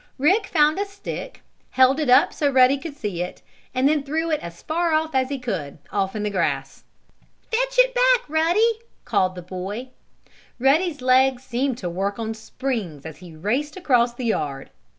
Rick 0.17 0.47
found 0.47 0.79
a 0.79 0.85
stick, 0.85 1.43
held 1.69 1.99
it 1.99 2.09
up 2.09 2.33
so 2.33 2.49
Ruddy 2.49 2.79
could 2.79 2.97
see 2.97 3.21
it, 3.21 3.43
and 3.71 3.87
then 3.87 4.01
threw 4.01 4.31
it 4.31 4.39
as 4.39 4.63
far 4.63 4.91
as 5.13 5.29
he 5.29 5.37
could, 5.37 5.77
off 5.91 6.15
in 6.15 6.23
the 6.23 6.31
grass. 6.31 6.85
"Hi! 7.21 7.27
Fetch 7.67 7.77
it 7.85 7.93
back, 7.93 8.27
Ruddy!" 8.27 8.79
called 9.05 9.35
the 9.35 9.43
boy. 9.43 9.89
Ruddy's 10.57 11.03
legs 11.03 11.43
seemed 11.43 11.77
to 11.77 11.87
work 11.87 12.17
on 12.17 12.33
springs 12.33 13.05
as 13.05 13.17
he 13.17 13.35
raced 13.35 13.77
across 13.77 14.15
the 14.15 14.25
yard. 14.25 14.71